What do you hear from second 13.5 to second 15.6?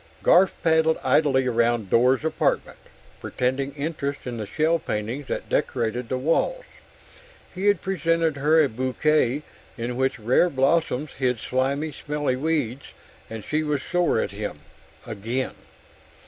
was sore at him again.